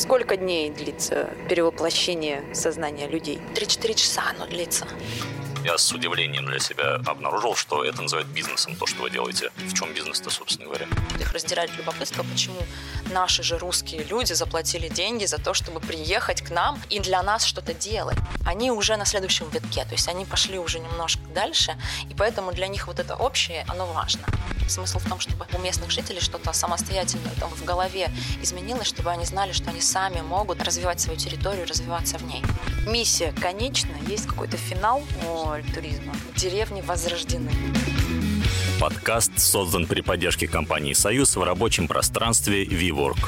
[0.00, 3.38] Сколько дней длится перевоплощение сознания людей?
[3.54, 4.86] Три-четыре часа оно длится.
[5.62, 9.50] Я с удивлением для себя обнаружил, что это называют бизнесом, то, что вы делаете.
[9.58, 10.86] В чем бизнес-то, собственно говоря?
[11.20, 12.56] Их раздирает любопытство, почему
[13.12, 17.44] наши же русские люди заплатили деньги за то, чтобы приехать к нам и для нас
[17.44, 18.16] что-то делать.
[18.46, 21.76] Они уже на следующем витке, то есть они пошли уже немножко дальше,
[22.10, 24.22] и поэтому для них вот это общее, оно важно.
[24.68, 28.08] Смысл в том, чтобы у местных жителей что-то самостоятельное там в голове
[28.42, 32.42] изменилось, чтобы они знали, что они сами могут развивать свою территорию, развиваться в ней.
[32.86, 36.14] Миссия конечна, есть какой-то финал у туризма.
[36.36, 37.52] Деревни возрождены.
[38.80, 43.18] Подкаст создан при поддержке компании «Союз» в рабочем пространстве WeWork.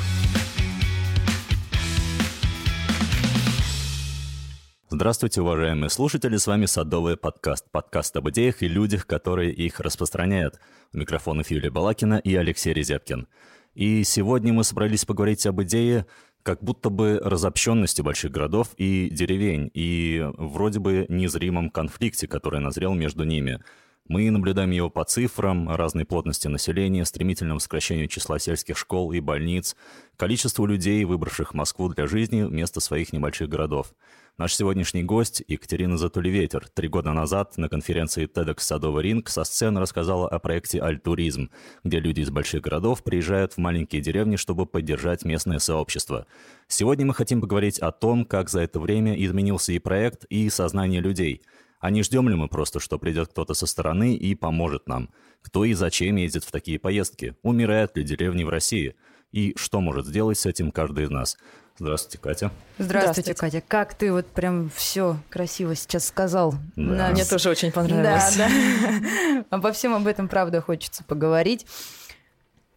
[5.02, 7.68] Здравствуйте, уважаемые слушатели, с вами Садовый подкаст.
[7.72, 10.60] Подкаст об идеях и людях, которые их распространяют.
[10.92, 13.26] У микрофонов Юлия Балакина и Алексей Резепкин.
[13.74, 16.06] И сегодня мы собрались поговорить об идее
[16.44, 22.94] как будто бы разобщенности больших городов и деревень, и вроде бы незримом конфликте, который назрел
[22.94, 23.58] между ними.
[24.06, 29.74] Мы наблюдаем его по цифрам, разной плотности населения, стремительному сокращению числа сельских школ и больниц,
[30.16, 33.94] количеству людей, выбравших Москву для жизни вместо своих небольших городов.
[34.38, 39.78] Наш сегодняшний гость Екатерина Затулеветер три года назад на конференции TEDx «Садовый ринг» со сцены
[39.78, 41.50] рассказала о проекте «Альтуризм»,
[41.84, 46.26] где люди из больших городов приезжают в маленькие деревни, чтобы поддержать местное сообщество.
[46.66, 51.02] Сегодня мы хотим поговорить о том, как за это время изменился и проект, и сознание
[51.02, 51.42] людей.
[51.78, 55.10] А не ждем ли мы просто, что придет кто-то со стороны и поможет нам?
[55.42, 57.36] Кто и зачем ездит в такие поездки?
[57.42, 58.96] Умирают ли деревни в России?
[59.30, 61.36] И что может сделать с этим каждый из нас?
[61.82, 62.52] Здравствуйте, Катя.
[62.78, 63.64] Здравствуйте, Здравствуйте, Катя.
[63.66, 66.54] Как ты вот прям все красиво сейчас сказал.
[66.76, 66.82] Да.
[66.82, 67.10] На...
[67.10, 68.36] Мне тоже очень понравилось.
[68.36, 69.44] Да, да.
[69.50, 71.66] Обо всем об этом, правда, хочется поговорить.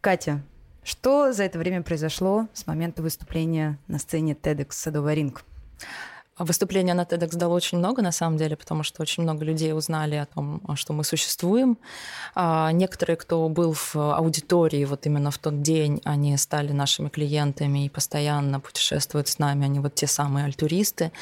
[0.02, 0.42] Катя,
[0.84, 5.44] что за это время произошло с момента выступления на сцене TEDx «Садовый ринг»?
[6.38, 10.16] Выступление на TEDx дало очень много, на самом деле, потому что очень много людей узнали
[10.16, 11.78] о том, что мы существуем.
[12.34, 17.86] А некоторые, кто был в аудитории вот именно в тот день, они стали нашими клиентами
[17.86, 19.64] и постоянно путешествуют с нами.
[19.64, 21.14] Они вот те самые альтуристы.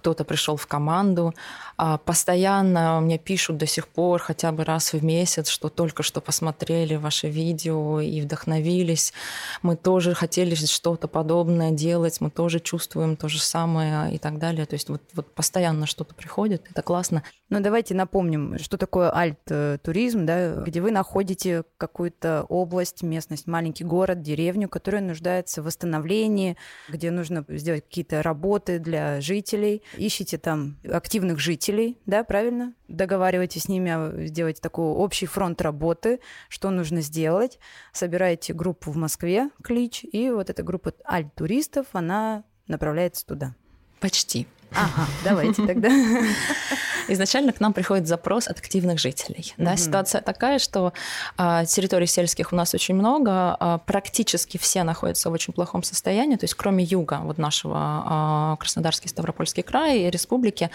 [0.00, 1.34] Кто-то пришел в команду.
[1.76, 6.22] А постоянно мне пишут до сих пор, хотя бы раз в месяц, что только что
[6.22, 9.12] посмотрели ваше видео и вдохновились.
[9.60, 14.64] Мы тоже хотели что-то подобное делать, мы тоже чувствуем то же самое и так далее.
[14.64, 17.22] То есть вот, вот постоянно что-то приходит, это классно.
[17.50, 24.22] Ну, давайте напомним, что такое альт-туризм, да, где вы находите какую-то область, местность, маленький город,
[24.22, 26.56] деревню, которая нуждается в восстановлении,
[26.88, 29.82] где нужно сделать какие-то работы для жителей.
[29.96, 32.74] Ищите там активных жителей, да, правильно?
[32.88, 37.58] Договаривайтесь с ними, сделать такой общий фронт работы, что нужно сделать.
[37.92, 43.54] Собираете группу в Москве, клич, и вот эта группа альт-туристов, она направляется туда.
[44.00, 44.46] Почти.
[44.72, 45.90] Ага, давайте тогда.
[47.12, 49.52] Изначально к нам приходит запрос от активных жителей.
[49.56, 50.92] Да, ситуация такая, что
[51.36, 56.36] а, территорий сельских у нас очень много, а, практически все находятся в очень плохом состоянии,
[56.36, 60.70] то есть кроме юга, вот нашего а, Краснодарский, Ставропольский край и республики,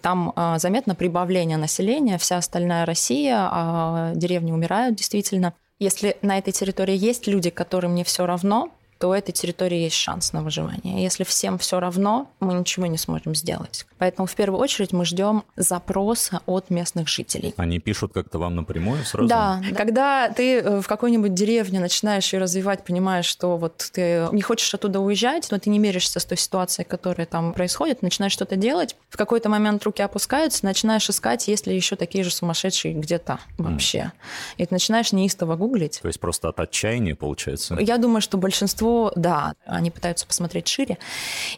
[0.00, 5.54] там заметно прибавление населения, вся остальная Россия, деревни умирают действительно.
[5.78, 8.70] Если на этой территории есть люди, которым не все равно,
[9.00, 11.02] то у этой территории есть шанс на выживание.
[11.02, 13.86] Если всем все равно, мы ничего не сможем сделать.
[13.96, 17.54] Поэтому в первую очередь мы ждем запроса от местных жителей.
[17.56, 19.26] Они пишут как-то вам напрямую сразу?
[19.26, 19.62] Да.
[19.74, 24.74] Когда ты э, в какой-нибудь деревне начинаешь ее развивать, понимаешь, что вот ты не хочешь
[24.74, 28.96] оттуда уезжать, но ты не меришься с той ситуацией, которая там происходит, начинаешь что-то делать,
[29.08, 33.98] в какой-то момент руки опускаются, начинаешь искать, есть ли еще такие же сумасшедшие где-то вообще.
[33.98, 34.12] Mm.
[34.58, 36.00] И ты начинаешь неистово гуглить.
[36.02, 37.78] То есть просто от отчаяния, получается?
[37.80, 40.98] Я думаю, что большинство да, они пытаются посмотреть шире,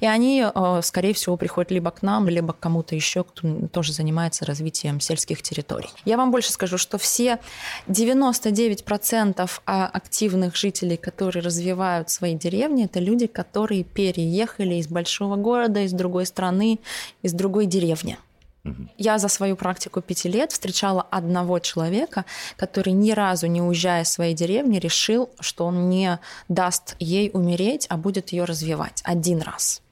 [0.01, 3.93] и они, э, скорее всего, приходят либо к нам, либо к кому-то еще, кто тоже
[3.93, 5.91] занимается развитием сельских территорий.
[6.05, 7.39] Я вам больше скажу, что все
[7.89, 15.81] 99% а, активных жителей, которые развивают свои деревни, это люди, которые переехали из большого города,
[15.81, 16.79] из другой страны,
[17.23, 18.19] из другой деревни.
[18.97, 22.25] Я за свою практику пяти лет встречала одного человека,
[22.57, 27.87] который ни разу не уезжая из своей деревни решил, что он не даст ей умереть,
[27.89, 29.83] а будет ее развивать один раз.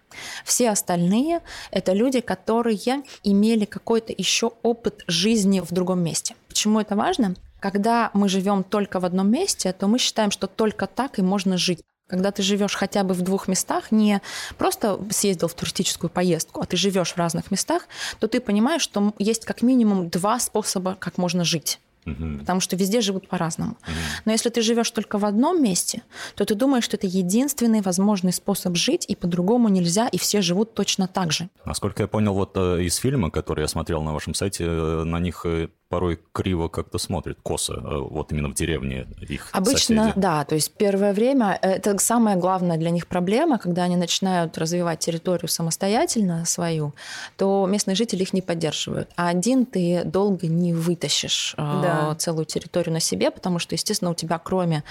[0.45, 1.41] Все остальные–
[1.71, 6.35] это люди, которые имели какой-то еще опыт жизни в другом месте.
[6.49, 7.35] Почему это важно?
[7.61, 11.59] Когда мы живем только в одном месте, то мы считаем, что только так и можно
[11.59, 11.81] жить.
[12.11, 14.21] Когда ты живешь хотя бы в двух местах, не
[14.59, 17.87] просто съездил в туристическую поездку, а ты живешь в разных местах,
[18.19, 21.79] то ты понимаешь, что есть как минимум два способа, как можно жить.
[22.07, 22.39] Угу.
[22.41, 23.73] Потому что везде живут по-разному.
[23.73, 23.93] Угу.
[24.25, 26.03] Но если ты живешь только в одном месте,
[26.35, 30.75] то ты думаешь, что это единственный возможный способ жить, и по-другому нельзя, и все живут
[30.75, 31.49] точно так же.
[31.65, 35.21] Насколько я понял, вот э, из фильма, который я смотрел на вашем сайте, э, на
[35.21, 40.21] них э, порой криво как-то смотрят, косо, э, вот именно в деревне их Обычно, соседи.
[40.21, 44.57] да, то есть первое время э, это самая главная для них проблема, когда они начинают
[44.57, 46.95] развивать территорию самостоятельно свою,
[47.37, 49.11] то местные жители их не поддерживают.
[49.17, 52.15] А один ты долго не вытащишь э, да.
[52.15, 54.85] целую территорию на себе, потому что, естественно, у тебя кроме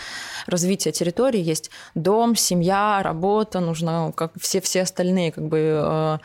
[0.48, 6.20] развития территории есть дом, семья, работа, нужно как все, все остальные как бы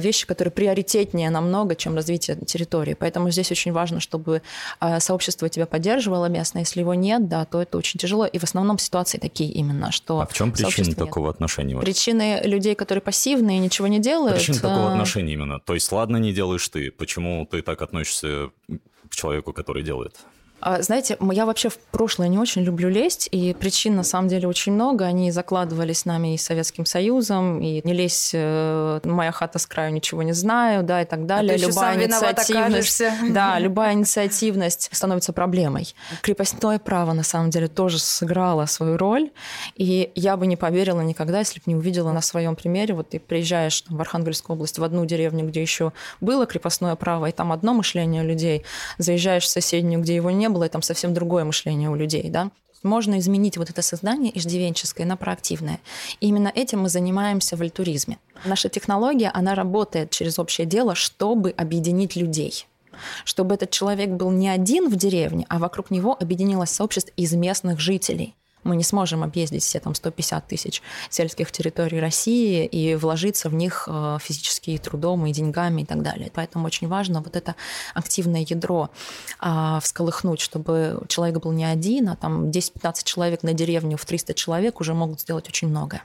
[0.00, 2.94] вещи, которые приоритетнее намного, чем развитие территории.
[2.94, 4.42] Поэтому здесь очень важно чтобы
[4.80, 6.62] а, сообщество тебя поддерживало местное.
[6.62, 8.26] Если его нет, да, то это очень тяжело.
[8.26, 10.20] И в основном ситуации такие именно, что...
[10.20, 11.36] А в чем причина такого нет.
[11.36, 11.78] отношения?
[11.78, 14.36] Причины людей, которые пассивные, ничего не делают.
[14.36, 15.60] Причина такого а, отношения именно.
[15.60, 16.90] То есть, ладно, не делаешь ты.
[16.90, 18.50] Почему ты так относишься
[19.08, 20.16] к человеку, который делает?
[20.64, 24.46] А, знаете, я вообще в прошлое не очень люблю лезть, и причин на самом деле
[24.46, 25.04] очень много.
[25.04, 29.92] Они закладывались с нами и Советским Союзом, и не лезь, э, моя хата с краю,
[29.92, 31.54] ничего не знаю, да, и так далее.
[31.54, 35.94] А любая инициативность, да, любая инициативность становится проблемой.
[36.22, 39.30] Крепостное право на самом деле тоже сыграло свою роль,
[39.74, 42.94] и я бы не поверила никогда, если бы не увидела на своем примере.
[42.94, 47.26] Вот ты приезжаешь там, в Архангельскую область в одну деревню, где еще было крепостное право,
[47.26, 48.64] и там одно мышление людей,
[48.98, 52.50] заезжаешь в соседнюю, где его не было, там совсем другое мышление у людей, да.
[52.82, 55.78] Можно изменить вот это сознание иждивенческое на проактивное.
[56.20, 58.18] И именно этим мы занимаемся в альтуризме.
[58.44, 62.66] Наша технология, она работает через общее дело, чтобы объединить людей
[63.24, 67.80] чтобы этот человек был не один в деревне, а вокруг него объединилось сообщество из местных
[67.80, 68.34] жителей.
[68.64, 73.88] Мы не сможем объездить все там 150 тысяч сельских территорий России и вложиться в них
[73.90, 76.30] э, физически и трудом, и деньгами и так далее.
[76.34, 77.54] Поэтому очень важно вот это
[77.94, 78.90] активное ядро
[79.38, 84.34] а, всколыхнуть, чтобы человек был не один, а там 10-15 человек на деревню в 300
[84.34, 86.02] человек уже могут сделать очень многое.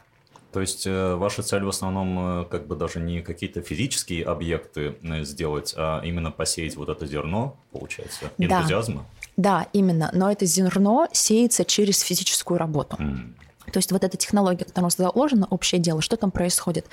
[0.51, 4.95] То есть э, ваша цель в основном э, как бы даже не какие-то физические объекты
[5.23, 9.01] сделать, а именно посеять вот это зерно, получается, энтузиазма?
[9.01, 9.16] Да.
[9.37, 10.09] Да, именно.
[10.13, 12.97] Но это зерно сеется через физическую работу.
[12.97, 13.33] Mm.
[13.71, 16.85] То есть вот эта технология, которая заложена, общее дело, что там происходит?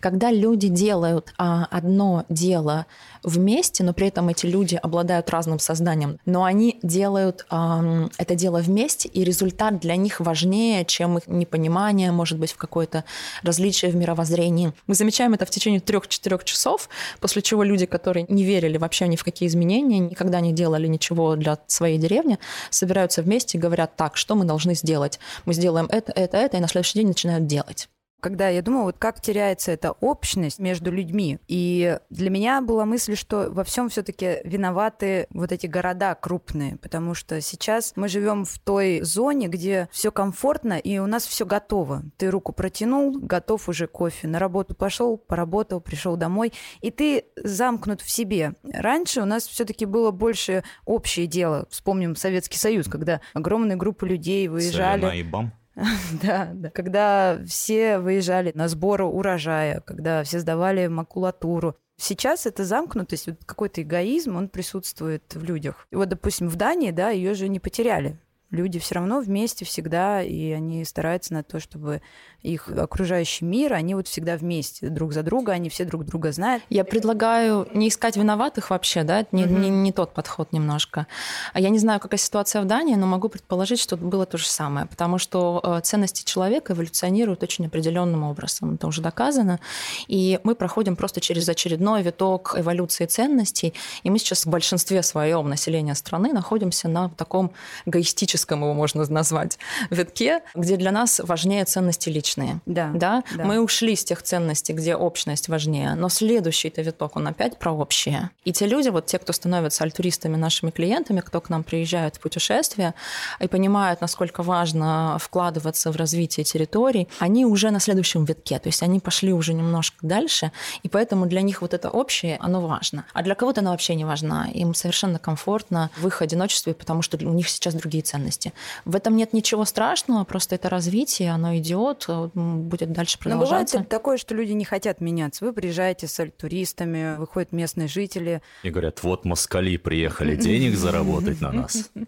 [0.00, 2.86] Когда люди делают а, одно дело
[3.22, 8.58] вместе, но при этом эти люди обладают разным сознанием, но они делают э, это дело
[8.58, 13.04] вместе, и результат для них важнее, чем их непонимание, может быть, в какое-то
[13.42, 14.72] различие в мировоззрении.
[14.86, 16.88] Мы замечаем это в течение трех-четырех часов,
[17.20, 21.36] после чего люди, которые не верили вообще ни в какие изменения, никогда не делали ничего
[21.36, 22.38] для своей деревни,
[22.70, 25.20] собираются вместе и говорят, так, что мы должны сделать?
[25.44, 27.88] Мы сделаем это, это, это, и на следующий день начинают делать
[28.20, 31.38] когда я думала, вот как теряется эта общность между людьми.
[31.48, 37.14] И для меня была мысль, что во всем все-таки виноваты вот эти города крупные, потому
[37.14, 42.02] что сейчас мы живем в той зоне, где все комфортно и у нас все готово.
[42.16, 44.28] Ты руку протянул, готов уже кофе.
[44.28, 48.54] На работу пошел, поработал, пришел домой, и ты замкнут в себе.
[48.62, 51.66] Раньше у нас все-таки было больше общее дело.
[51.70, 55.00] Вспомним Советский Союз, когда огромные группы людей выезжали.
[55.00, 55.52] Соляна и бам.
[56.22, 56.70] Да, да.
[56.70, 61.76] Когда все выезжали на сборы урожая, когда все сдавали макулатуру.
[61.96, 65.86] Сейчас эта замкнутость, вот какой-то эгоизм, он присутствует в людях.
[65.90, 68.18] И вот, допустим, в Дании, да, ее же не потеряли.
[68.50, 72.02] Люди все равно вместе всегда, и они стараются на то, чтобы
[72.42, 76.62] их окружающий мир, они вот всегда вместе друг за друга, они все друг друга знают.
[76.70, 79.58] Я предлагаю не искать виноватых вообще, да, это не, mm-hmm.
[79.58, 81.06] не, не тот подход немножко.
[81.54, 84.86] Я не знаю, какая ситуация в Дании, но могу предположить, что было то же самое,
[84.86, 89.60] потому что э, ценности человека эволюционируют очень определенным образом, это уже доказано,
[90.08, 95.48] и мы проходим просто через очередной виток эволюции ценностей, и мы сейчас в большинстве своем
[95.48, 97.52] населения страны находимся на таком
[97.84, 99.58] эгоистическом, его можно назвать,
[99.90, 102.60] витке, где для нас важнее ценности личности личные.
[102.66, 103.22] Да, да?
[103.36, 103.44] да.
[103.44, 108.30] Мы ушли с тех ценностей, где общность важнее, но следующий-то виток, он опять про общее.
[108.44, 112.20] И те люди, вот те, кто становятся альтуристами, нашими клиентами, кто к нам приезжает в
[112.20, 112.94] путешествие
[113.40, 118.82] и понимают, насколько важно вкладываться в развитие территорий, они уже на следующем витке, то есть
[118.82, 123.04] они пошли уже немножко дальше, и поэтому для них вот это общее, оно важно.
[123.12, 124.48] А для кого-то оно вообще не важно.
[124.54, 128.52] Им совершенно комфортно в их одиночестве, потому что у них сейчас другие ценности.
[128.84, 133.76] В этом нет ничего страшного, просто это развитие, оно идет, будет дальше продолжаться.
[133.76, 135.44] Но бывает такое, что люди не хотят меняться.
[135.44, 138.42] Вы приезжаете с туристами, выходят местные жители.
[138.62, 141.90] И говорят, вот москали приехали денег заработать на нас.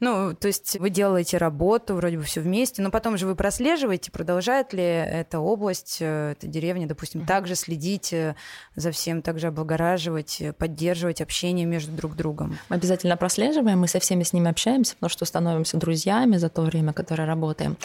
[0.00, 4.10] Ну, то есть вы делаете работу, вроде бы все вместе, но потом же вы прослеживаете,
[4.10, 8.34] продолжает ли эта область, э, эта деревня, допустим, также следить э,
[8.76, 12.58] за всем, также облагораживать, э, поддерживать общение между друг другом.
[12.70, 16.62] Мы обязательно прослеживаем, мы со всеми с ними общаемся, потому что становимся друзьями за то
[16.62, 17.76] время, которое работаем.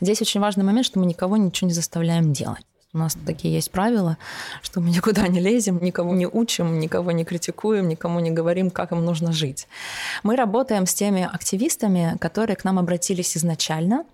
[0.00, 2.66] Здесь очень важный момент, что мы никого ничего не заставляем делать.
[2.94, 4.18] У нас такие есть правила,
[4.62, 8.92] что мы никуда не лезем, никого не учим, никого не критикуем, никому не говорим, как
[8.92, 9.66] им нужно жить.
[10.22, 14.04] Мы работаем с теми активистами, которые к нам обратились изначально.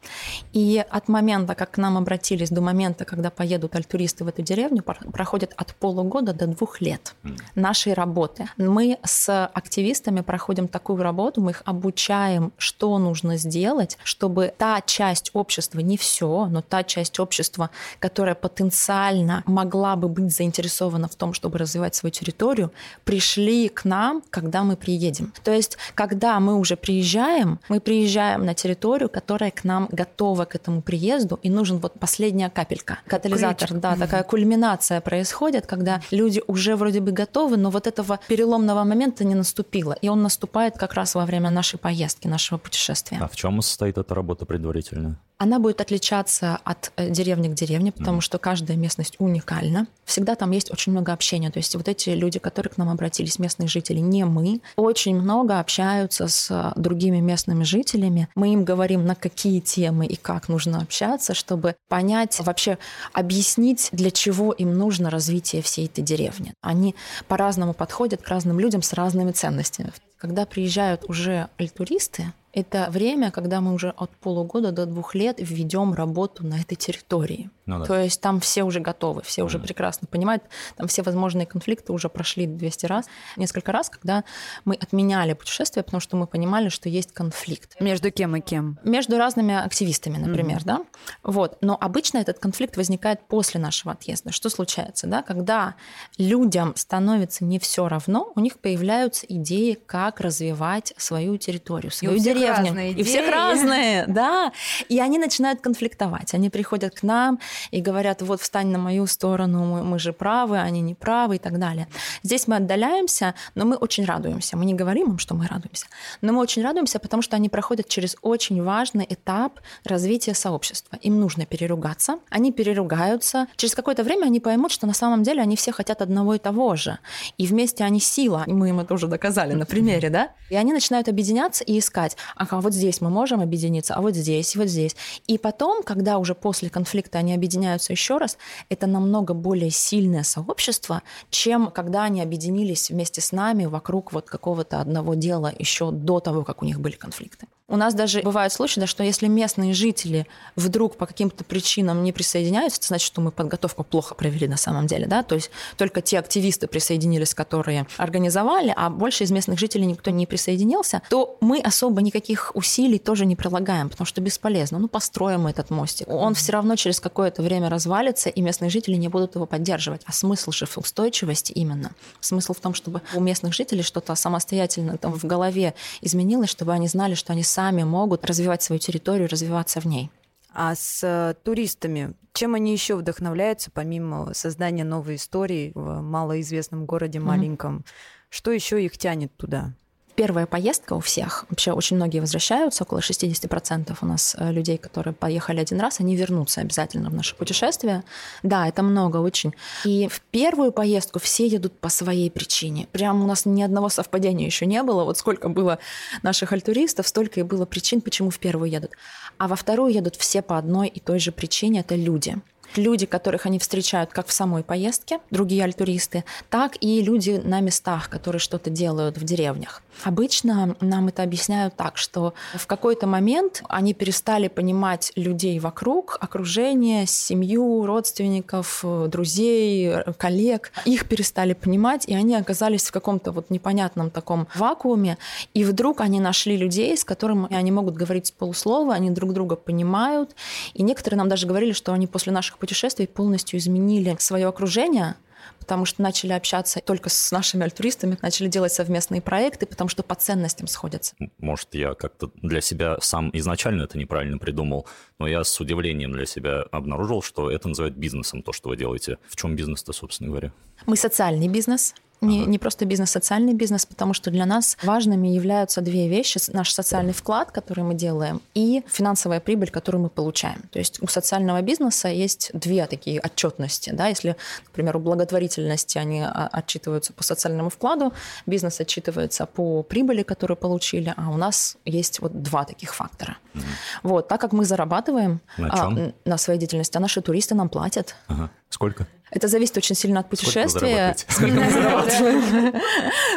[0.55, 4.83] И от момента, как к нам обратились, до момента, когда поедут альтуристы в эту деревню,
[4.83, 7.15] проходит от полугода до двух лет
[7.55, 8.49] нашей работы.
[8.57, 15.33] Мы с активистами проходим такую работу, мы их обучаем, что нужно сделать, чтобы та часть
[15.35, 17.69] общества, не все, но та часть общества,
[17.99, 22.71] которая потенциально потенциально могла бы быть заинтересована в том, чтобы развивать свою территорию,
[23.05, 25.33] пришли к нам, когда мы приедем.
[25.43, 30.55] То есть, когда мы уже приезжаем, мы приезжаем на территорию, которая к нам готова к
[30.55, 32.99] этому приезду, и нужен вот последняя капелька.
[33.07, 33.83] Катализатор, Ключик.
[33.83, 39.25] да, такая кульминация происходит, когда люди уже вроде бы готовы, но вот этого переломного момента
[39.25, 39.97] не наступило.
[40.03, 43.19] И он наступает как раз во время нашей поездки, нашего путешествия.
[43.21, 45.19] А в чем состоит эта работа предварительно?
[45.43, 48.21] Она будет отличаться от э, деревни к деревне, потому mm.
[48.21, 49.87] что каждая местность уникальна.
[50.05, 51.51] Всегда там есть очень много общения.
[51.51, 55.61] То есть вот эти люди, которые к нам обратились, местные жители, не мы, очень много
[55.61, 58.29] общаются с э, другими местными жителями.
[58.35, 62.77] Мы им говорим, на какие темы и как нужно общаться, чтобы понять, вообще
[63.15, 66.53] объяснить, для чего им нужно развитие всей этой деревни.
[66.61, 66.95] Они
[67.29, 69.93] по-разному подходят к разным людям с разными ценностями.
[70.19, 75.95] Когда приезжают уже альтуристы, это время, когда мы уже от полугода до двух лет введем
[75.95, 77.51] работу на этой территории.
[77.67, 77.85] Ну, да.
[77.85, 79.45] То есть там все уже готовы, все mm.
[79.45, 80.43] уже прекрасно понимают,
[80.77, 84.25] там все возможные конфликты уже прошли 200 раз, несколько раз, когда
[84.65, 87.81] мы отменяли путешествие, потому что мы понимали, что есть конфликт.
[87.81, 88.79] Между кем и кем?
[88.83, 90.65] Между разными активистами, например, mm.
[90.65, 90.85] да.
[91.23, 91.59] Вот.
[91.61, 94.33] Но обычно этот конфликт возникает после нашего отъезда.
[94.33, 95.23] Что случается, да?
[95.23, 95.77] Когда
[96.19, 102.40] людям становится не все равно, у них появляются идеи, как развивать свою территорию, свою деревню
[102.41, 102.93] деревне.
[102.93, 104.53] И всех разные, да.
[104.89, 106.35] И они начинают конфликтовать.
[106.35, 107.39] Они приходят к нам
[107.71, 111.39] и говорят, вот встань на мою сторону, мы, мы же правы, они не правы и
[111.39, 111.87] так далее.
[112.23, 114.57] Здесь мы отдаляемся, но мы очень радуемся.
[114.57, 115.87] Мы не говорим им, что мы радуемся,
[116.21, 120.99] но мы очень радуемся, потому что они проходят через очень важный этап развития сообщества.
[121.03, 123.47] Им нужно переругаться, они переругаются.
[123.57, 126.77] Через какое-то время они поймут, что на самом деле они все хотят одного и того
[126.77, 126.99] же.
[127.39, 128.45] И вместе они сила.
[128.47, 130.31] Мы им это уже доказали на примере, да?
[130.51, 134.57] И они начинают объединяться и искать, ага, вот здесь мы можем объединиться, а вот здесь,
[134.57, 134.97] вот здесь.
[135.27, 141.03] И потом, когда уже после конфликта они объединяются еще раз, это намного более сильное сообщество,
[141.31, 146.45] чем когда они объединились вместе с нами вокруг вот какого-то одного дела еще до того,
[146.45, 147.47] как у них были конфликты.
[147.71, 152.13] У нас даже бывают случаи, да, что если местные жители вдруг по каким-то причинам не
[152.13, 156.03] присоединяются, это значит, что мы подготовку плохо провели на самом деле, да, то есть только
[156.03, 161.61] те активисты присоединились, которые организовали, а больше из местных жителей никто не присоединился, то мы
[161.61, 164.81] особо никаких усилий тоже не прилагаем, потому что бесполезно.
[164.81, 166.09] Ну, построим этот мостик.
[166.09, 170.03] Он все равно через какое-то время развалится, и местные жители не будут его поддерживать.
[170.07, 171.93] А смысл же в устойчивости именно.
[172.21, 176.89] Смысл в том, чтобы у местных жителей что-то самостоятельно там в голове изменилось, чтобы они
[176.89, 180.11] знали, что они сами сами могут развивать свою территорию, развиваться в ней.
[180.53, 187.21] А с э, туристами, чем они еще вдохновляются, помимо создания новой истории в малоизвестном городе
[187.21, 187.79] маленьком?
[187.79, 187.85] Mm-hmm.
[188.31, 189.75] Что еще их тянет туда?
[190.21, 195.15] Первая поездка у всех, вообще очень многие возвращаются, около 60% у нас э, людей, которые
[195.15, 198.05] поехали один раз, они вернутся обязательно в наше путешествие.
[198.43, 199.55] Да, это много очень.
[199.87, 202.87] И в первую поездку все едут по своей причине.
[202.93, 205.05] Прям у нас ни одного совпадения еще не было.
[205.05, 205.79] Вот сколько было
[206.23, 208.91] наших альтуристов, столько и было причин, почему в первую едут.
[209.39, 212.37] А во вторую едут все по одной и той же причине– это люди
[212.77, 218.09] люди, которых они встречают как в самой поездке, другие альтуристы, так и люди на местах,
[218.09, 219.83] которые что-то делают в деревнях.
[220.05, 227.07] Обычно нам это объясняют так, что в какой-то момент они перестали понимать людей вокруг, окружение,
[227.07, 230.73] семью, родственников, друзей, коллег.
[230.85, 235.19] Их перестали понимать, и они оказались в каком-то вот непонятном таком вакууме.
[235.55, 240.35] И вдруг они нашли людей, с которыми они могут говорить полуслова, они друг друга понимают.
[240.75, 245.17] И некоторые нам даже говорили, что они после наших путешествий полностью изменили свое окружение–
[245.59, 250.15] потому что начали общаться только с нашими альтруистами, начали делать совместные проекты, потому что по
[250.15, 251.15] ценностям сходятся.
[251.39, 254.87] Может, я как-то для себя сам изначально это неправильно придумал,
[255.19, 259.19] но я с удивлением для себя обнаружил, что это называют бизнесом, то, что вы делаете.
[259.29, 260.53] В чем бизнес-то, собственно говоря?
[260.87, 262.51] Мы социальный бизнес, не, ага.
[262.51, 266.39] не просто бизнес, социальный бизнес, потому что для нас важными являются две вещи.
[266.53, 270.63] Наш социальный вклад, который мы делаем, и финансовая прибыль, которую мы получаем.
[270.71, 273.91] То есть у социального бизнеса есть две такие отчетности.
[273.91, 274.09] Да?
[274.09, 274.37] Если,
[274.67, 278.13] например, у благотворительности они а, отчитываются по социальному вкладу,
[278.47, 283.39] бизнес отчитывается по прибыли, которую получили, а у нас есть вот два таких фактора.
[283.55, 283.63] Угу.
[284.03, 288.15] Вот, так как мы зарабатываем на, а, на своей деятельности, а наши туристы нам платят.
[288.29, 288.51] Ага.
[288.69, 289.07] Сколько?
[289.31, 291.17] Это зависит очень сильно от путешествия.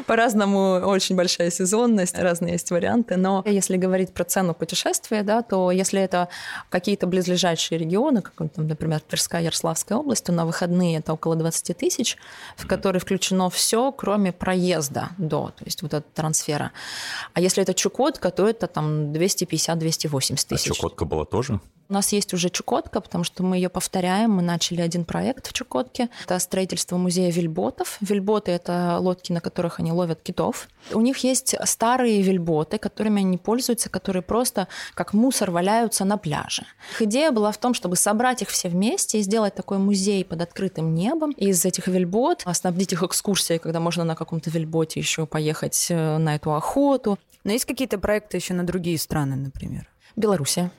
[0.07, 3.15] По-разному очень большая сезонность, разные есть варианты.
[3.15, 6.29] Но если говорить про цену путешествия, да, то если это
[6.69, 12.17] какие-то близлежащие регионы, как, например, Тверская, Ярославская область, то на выходные это около 20 тысяч,
[12.57, 16.71] в которые включено все, кроме проезда до, то есть вот этого трансфера.
[17.33, 20.71] А если это Чукотка, то это там 250-280 тысяч.
[20.71, 21.59] А Чукотка была тоже?
[21.89, 24.31] У нас есть уже Чукотка, потому что мы ее повторяем.
[24.31, 26.09] Мы начали один проект в Чукотке.
[26.23, 27.97] Это строительство музея вельботов.
[28.01, 30.69] Вельботы— это лодки, на которых они ловят китов.
[30.93, 36.63] У них есть старые вельботы, которыми они пользуются, которые просто как мусор валяются на пляже.
[36.93, 40.41] Их идея была в том, чтобы собрать их все вместе и сделать такой музей под
[40.41, 45.87] открытым небом из этих вельбот, снабдить их экскурсией, когда можно на каком-то вельботе еще поехать
[45.89, 47.19] э, на эту охоту.
[47.43, 49.89] Но есть какие-то проекты еще на другие страны, например?
[50.15, 50.71] Белоруссия.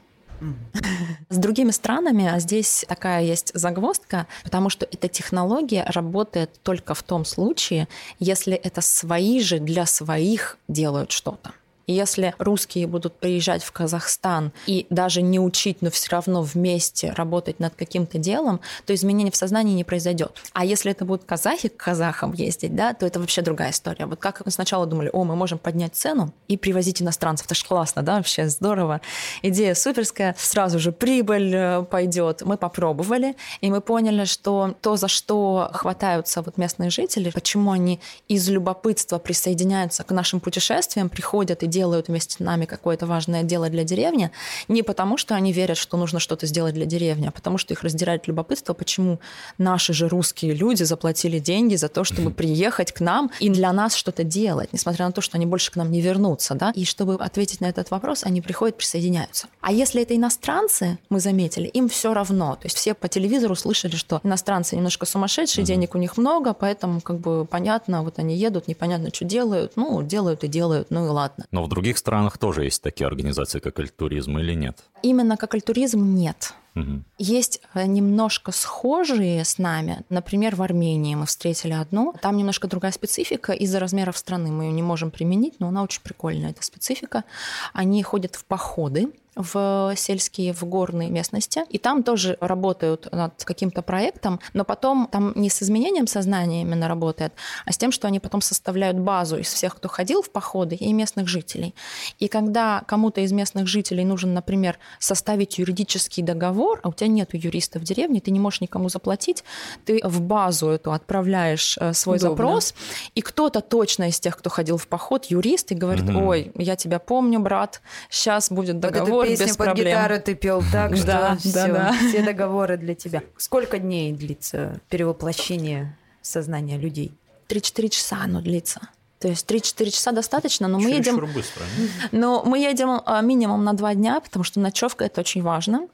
[1.28, 7.02] С другими странами а здесь такая есть загвоздка, потому что эта технология работает только в
[7.02, 11.52] том случае, если это свои же для своих делают что-то.
[11.86, 17.60] Если русские будут приезжать в Казахстан и даже не учить, но все равно вместе работать
[17.60, 20.32] над каким-то делом, то изменение в сознании не произойдет.
[20.52, 24.06] А если это будут казахи к казахам ездить, да, то это вообще другая история.
[24.06, 27.46] Вот как мы сначала думали, о, мы можем поднять цену и привозить иностранцев.
[27.46, 29.00] Это же классно, да, вообще здорово.
[29.42, 32.42] Идея суперская, сразу же прибыль э, пойдет.
[32.42, 38.00] Мы попробовали, и мы поняли, что то, за что хватаются вот местные жители, почему они
[38.28, 43.68] из любопытства присоединяются к нашим путешествиям, приходят и делают вместе с нами какое-то важное дело
[43.68, 44.30] для деревни,
[44.68, 47.82] не потому что они верят, что нужно что-то сделать для деревни, а потому что их
[47.82, 49.18] раздирает любопытство, почему
[49.58, 53.96] наши же русские люди заплатили деньги за то, чтобы приехать к нам и для нас
[53.96, 56.54] что-то делать, несмотря на то, что они больше к нам не вернутся.
[56.54, 56.72] Да?
[56.76, 59.48] И чтобы ответить на этот вопрос, они приходят, присоединяются.
[59.60, 62.54] А если это иностранцы, мы заметили, им все равно.
[62.54, 67.00] То есть все по телевизору слышали, что иностранцы немножко сумасшедшие, денег у них много, поэтому
[67.00, 71.08] как бы понятно, вот они едут, непонятно, что делают, ну, делают и делают, ну и
[71.08, 71.46] ладно.
[71.50, 74.84] Но в других странах тоже есть такие организации, как Альтуризм, или нет?
[75.02, 76.54] Именно как Альтуризм нет.
[76.74, 77.02] Угу.
[77.18, 80.04] Есть э, немножко схожие с нами.
[80.08, 82.14] Например, в Армении мы встретили одну.
[82.20, 83.52] Там немножко другая специфика.
[83.52, 87.24] Из-за размеров страны мы ее не можем применить, но она очень прикольная, эта специфика.
[87.72, 91.64] Они ходят в походы в сельские, в горные местности.
[91.68, 96.88] И там тоже работают над каким-то проектом, но потом там не с изменением сознания именно
[96.88, 97.32] работает,
[97.66, 100.92] а с тем, что они потом составляют базу из всех, кто ходил в походы, и
[100.92, 101.74] местных жителей.
[102.18, 107.30] И когда кому-то из местных жителей нужен, например, составить юридический договор, а у тебя нет
[107.32, 109.44] юриста в деревне, ты не можешь никому заплатить,
[109.84, 112.36] ты в базу эту отправляешь э, свой Удобно.
[112.36, 112.74] запрос,
[113.14, 116.28] и кто-то точно из тех, кто ходил в поход, юрист, и говорит, угу.
[116.28, 119.86] ой, я тебя помню, брат, сейчас будет договор, вот песню без под проблем.
[119.86, 121.92] гитару ты пел так, что да, все, да, да.
[122.08, 123.22] все договоры для тебя.
[123.36, 127.12] Сколько дней длится перевоплощение сознания людей?
[127.46, 128.88] Три-четыре часа оно длится.
[129.24, 131.16] То есть 3-4 часа достаточно, но мы едем...
[131.16, 131.62] быстро.
[132.12, 135.88] Но мы едем а, минимум на два дня, потому что ночевка это очень важно.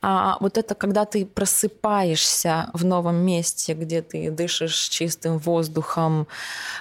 [0.00, 6.26] А вот это, когда ты просыпаешься в новом месте, где ты дышишь чистым воздухом,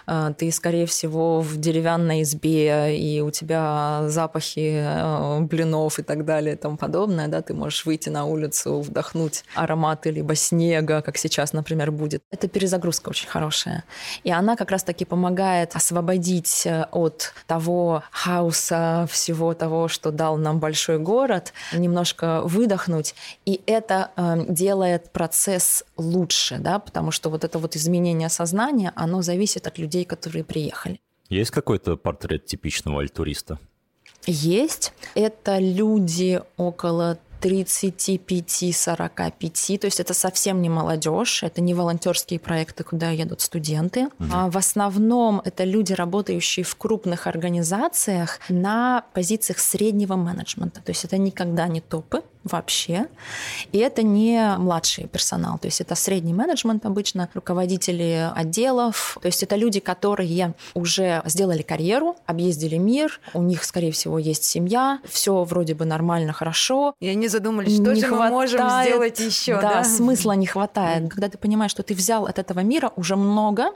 [0.08, 6.26] а, ты, скорее всего, в деревянной избе, и у тебя запахи а, блинов и так
[6.26, 11.18] далее и тому подобное, да, ты можешь выйти на улицу, вдохнуть ароматы либо снега, как
[11.18, 12.24] сейчас, например, будет.
[12.32, 13.84] Это перезагрузка очень хорошая.
[14.24, 20.60] И она как раз-таки помогает освободить э, от того хаоса, всего того, что дал нам
[20.60, 27.44] большой город, немножко вы выдохнуть, и это э, делает процесс лучше, да, потому что вот
[27.44, 31.00] это вот изменение сознания, оно зависит от людей, которые приехали.
[31.30, 33.58] Есть какой-то портрет типичного альтуриста?
[34.28, 34.94] Есть.
[35.16, 43.10] Это люди около 35-45, то есть это совсем не молодежь, это не волонтерские проекты, куда
[43.10, 44.06] едут студенты.
[44.06, 44.26] Угу.
[44.32, 51.06] А в основном это люди, работающие в крупных организациях на позициях среднего менеджмента, то есть
[51.06, 53.08] это никогда не топы, вообще.
[53.72, 59.44] И это не младший персонал, то есть это средний менеджмент обычно, руководители отделов, то есть
[59.44, 65.44] это люди, которые уже сделали карьеру, объездили мир, у них, скорее всего, есть семья, все
[65.44, 66.94] вроде бы нормально, хорошо.
[67.00, 69.56] И они задумались, что не же хватает, мы можем сделать еще.
[69.62, 71.10] Да, да, смысла не хватает.
[71.10, 73.72] Когда ты понимаешь, что ты взял от этого мира уже много,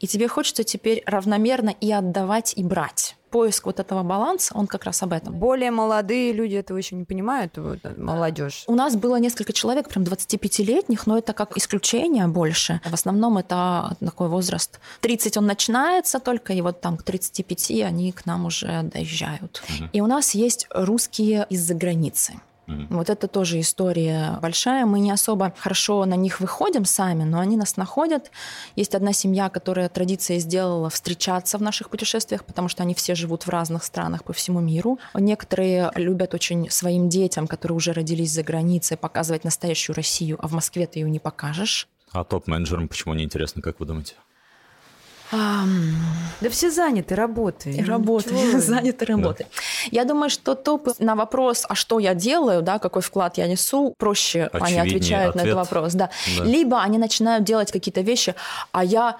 [0.00, 4.84] и тебе хочется теперь равномерно и отдавать, и брать поиск вот этого баланса, он как
[4.84, 5.34] раз об этом.
[5.34, 8.64] Более молодые люди этого еще не понимают, вот, молодежь.
[8.66, 12.80] У нас было несколько человек, прям 25-летних, но это как исключение больше.
[12.84, 14.78] В основном это такой возраст.
[15.00, 19.62] 30 он начинается только, и вот там к 35 они к нам уже доезжают.
[19.68, 19.88] Угу.
[19.92, 22.34] И у нас есть русские из-за границы.
[22.72, 22.86] Mm-hmm.
[22.90, 24.86] Вот это тоже история большая.
[24.86, 28.30] Мы не особо хорошо на них выходим сами, но они нас находят.
[28.76, 33.44] Есть одна семья, которая традицией сделала встречаться в наших путешествиях, потому что они все живут
[33.44, 34.98] в разных странах по всему миру.
[35.14, 40.52] Некоторые любят очень своим детям, которые уже родились за границей, показывать настоящую Россию, а в
[40.52, 41.88] Москве ты ее не покажешь.
[42.12, 44.14] А топ-менеджерам почему не интересно, как вы думаете?
[45.32, 47.74] Да все заняты работой.
[47.76, 49.46] И работой, заняты работой.
[49.48, 49.88] Да.
[49.90, 53.94] Я думаю, что топ на вопрос, а что я делаю, да, какой вклад я несу,
[53.96, 55.44] проще они отвечают ответ.
[55.44, 55.94] на этот вопрос.
[55.94, 56.10] Да.
[56.38, 56.44] да.
[56.44, 58.34] Либо они начинают делать какие-то вещи,
[58.72, 59.16] а я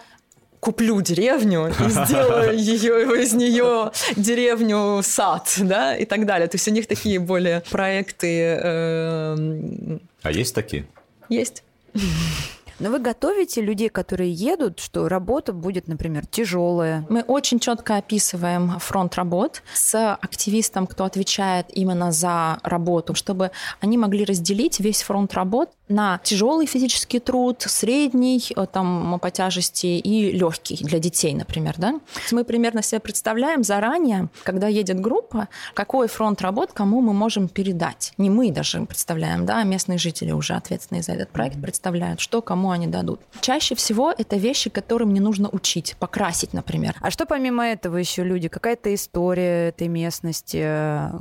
[0.60, 6.46] куплю деревню и сделаю ее из нее деревню сад, да, и так далее.
[6.46, 8.58] То есть у них такие более проекты.
[8.62, 9.98] Э...
[10.22, 10.84] А есть такие?
[11.28, 11.64] Есть.
[12.82, 17.06] Но вы готовите людей, которые едут, что работа будет, например, тяжелая?
[17.08, 23.98] Мы очень четко описываем фронт работ с активистом, кто отвечает именно за работу, чтобы они
[23.98, 30.32] могли разделить весь фронт работ на тяжелый физический труд, средний э, там, по тяжести и
[30.32, 31.74] легкий для детей, например.
[31.78, 32.00] Да?
[32.30, 38.12] Мы примерно себе представляем заранее, когда едет группа, какой фронт работ кому мы можем передать.
[38.18, 42.40] Не мы даже представляем, да, а местные жители уже ответственные за этот проект представляют, что
[42.40, 43.20] кому они дадут.
[43.40, 46.96] Чаще всего это вещи, которым не нужно учить, покрасить, например.
[47.00, 48.48] А что помимо этого еще люди?
[48.48, 50.62] Какая-то история этой местности?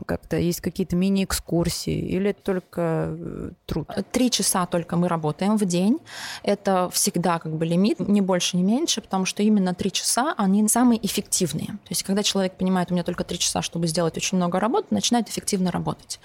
[0.06, 1.94] Как-то есть какие-то мини-экскурсии?
[1.94, 3.88] Или это только э, труд?
[4.12, 6.00] Три часа только мы работаем в день.
[6.44, 10.68] Это всегда как бы лимит, не больше, не меньше, потому что именно три часа, они
[10.68, 11.68] самые эффективные.
[11.68, 14.88] То есть когда человек понимает, у меня только три часа, чтобы сделать очень много работы,
[14.92, 16.20] начинает эффективно работать.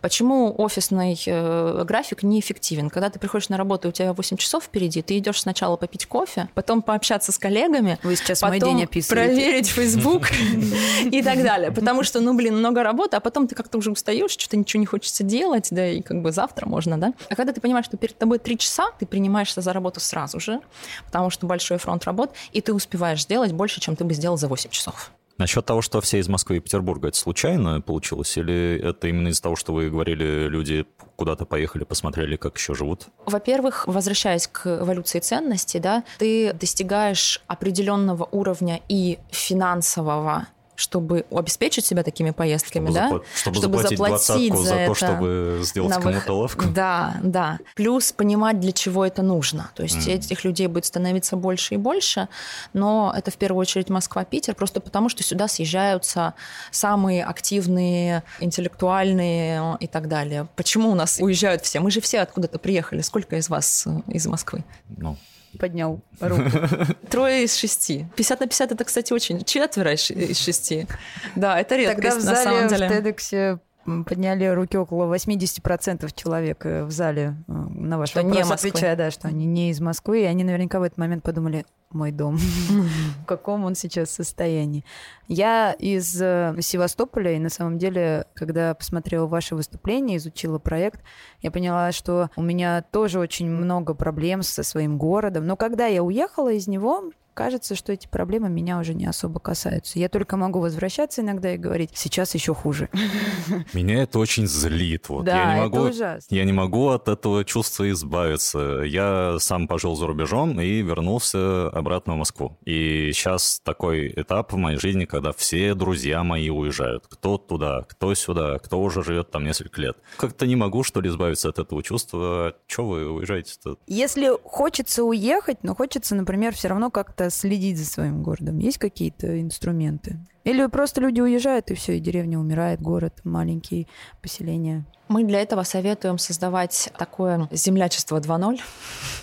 [0.00, 2.90] Почему офисный э, график неэффективен?
[2.90, 5.02] Когда ты приходишь на работу, у тебя 8 часов впереди.
[5.02, 7.98] Ты идешь сначала попить кофе, потом пообщаться с коллегами.
[8.02, 9.34] Вы сейчас мой день описываете.
[9.34, 10.28] проверить Facebook
[11.04, 11.70] и так далее.
[11.70, 14.86] Потому что, ну, блин, много работы, а потом ты как-то уже устаешь, что-то ничего не
[14.86, 17.12] хочется делать, да, и как бы завтра можно, да.
[17.28, 20.60] А когда ты понимаешь, что перед тобой три часа, ты принимаешься за работу сразу же,
[21.06, 24.48] потому что большой фронт работ, и ты успеваешь сделать больше, чем ты бы сделал за
[24.48, 25.10] 8 часов.
[25.40, 28.36] Насчет того, что все из Москвы и Петербурга, это случайно получилось?
[28.36, 30.84] Или это именно из-за того, что вы говорили, люди
[31.16, 33.06] куда-то поехали, посмотрели, как еще живут?
[33.24, 40.46] Во-первых, возвращаясь к эволюции ценностей, да, ты достигаешь определенного уровня и финансового
[40.80, 43.08] чтобы обеспечить себя такими поездками, чтобы да?
[43.10, 46.64] Запла- чтобы, чтобы заплатить, заплатить за, за то, чтобы сделать на кому-то лавку.
[46.68, 47.58] Да, да.
[47.74, 49.70] Плюс понимать, для чего это нужно.
[49.74, 50.14] То есть mm.
[50.14, 52.28] этих людей будет становиться больше и больше,
[52.72, 56.34] но это в первую очередь Москва-Питер, просто потому что сюда съезжаются
[56.70, 60.48] самые активные, интеллектуальные и так далее.
[60.56, 61.80] Почему у нас уезжают все?
[61.80, 63.02] Мы же все откуда-то приехали.
[63.02, 64.64] Сколько из вас э, из Москвы?
[64.96, 65.16] Ну,
[65.58, 66.42] поднял руку.
[67.10, 68.06] Трое из шести.
[68.16, 70.86] 50 на 50 это, кстати, очень четверо из шести.
[71.34, 72.88] Да, это редкость Тогда в зале на самом деле.
[72.88, 73.58] в TEDx
[74.06, 78.96] подняли руки около 80% человек э, в зале э, на ваш что вопрос, не отвечая,
[78.96, 82.36] да, что они не из Москвы, и они наверняка в этот момент подумали, мой дом,
[83.22, 84.84] в каком он сейчас состоянии.
[85.26, 91.00] Я из э, Севастополя, и на самом деле, когда посмотрела ваше выступление, изучила проект,
[91.42, 95.46] я поняла, что у меня тоже очень много проблем со своим городом.
[95.46, 99.98] Но когда я уехала из него, кажется, что эти проблемы меня уже не особо касаются.
[99.98, 102.88] Я только могу возвращаться иногда и говорить, сейчас еще хуже.
[103.72, 105.08] Меня это очень злит.
[105.08, 105.24] Вот.
[105.24, 106.34] Да, я не могу, это ужасно.
[106.34, 108.82] Я не могу от этого чувства избавиться.
[108.84, 112.58] Я сам пожил за рубежом и вернулся обратно в Москву.
[112.64, 117.06] И сейчас такой этап в моей жизни, когда все друзья мои уезжают.
[117.08, 119.96] Кто туда, кто сюда, кто уже живет там несколько лет.
[120.16, 122.54] Как-то не могу, что ли, избавиться от этого чувства.
[122.66, 123.78] Чего вы уезжаете-то?
[123.86, 128.58] Если хочется уехать, но хочется, например, все равно как-то как-то следить за своим городом?
[128.58, 130.18] Есть какие-то инструменты?
[130.44, 133.86] Или просто люди уезжают, и все, и деревня умирает, город маленький,
[134.22, 134.84] поселение?
[135.08, 138.60] Мы для этого советуем создавать такое землячество 2.0.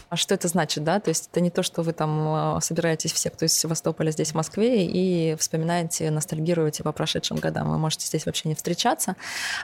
[0.10, 1.00] А что это значит, да?
[1.00, 4.32] То есть это не то, что вы там э, собираетесь все, кто из Севастополя здесь,
[4.32, 7.70] в Москве, и вспоминаете, ностальгируете по прошедшим годам.
[7.70, 9.16] Вы можете здесь вообще не встречаться.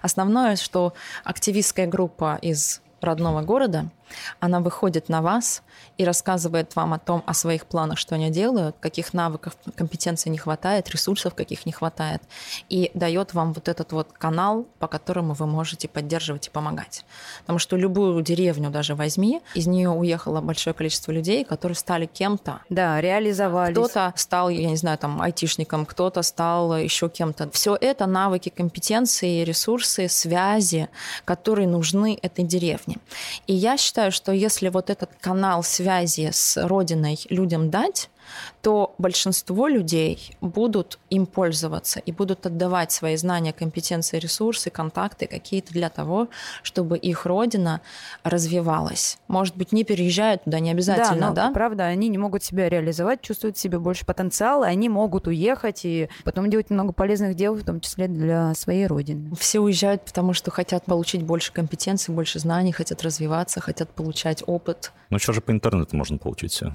[0.01, 0.93] Основное, что
[1.23, 3.91] активистская группа из родного города,
[4.39, 5.63] она выходит на вас
[5.97, 10.37] и рассказывает вам о том, о своих планах, что они делают, каких навыков, компетенций не
[10.37, 12.21] хватает, ресурсов каких не хватает,
[12.69, 17.05] и дает вам вот этот вот канал, по которому вы можете поддерживать и помогать.
[17.41, 22.61] Потому что любую деревню даже возьми, из нее уехало большое количество людей, которые стали кем-то.
[22.69, 23.75] Да, реализовались.
[23.75, 27.49] Кто-то стал, я не знаю, там, айтишником, кто-то стал еще кем-то.
[27.51, 30.89] Все это навыки, компетенции, ресурсы, связи,
[31.25, 32.97] которые нужны этой деревне.
[33.47, 38.09] И я считаю, что если вот этот канал связи с Родиной людям дать,
[38.61, 45.73] то большинство людей будут им пользоваться и будут отдавать свои знания, компетенции, ресурсы, контакты какие-то
[45.73, 46.27] для того,
[46.61, 47.81] чтобы их родина
[48.23, 49.17] развивалась.
[49.27, 51.27] Может быть, не переезжают туда, не обязательно, да?
[51.27, 51.51] Но, да?
[51.51, 56.09] правда, они не могут себя реализовать, чувствуют в себе больше потенциала, они могут уехать и
[56.23, 59.35] потом делать много полезных дел, в том числе для своей родины.
[59.35, 64.91] Все уезжают, потому что хотят получить больше компетенций, больше знаний, хотят развиваться, хотят получать опыт.
[65.09, 66.73] Ну что же по интернету можно получить все?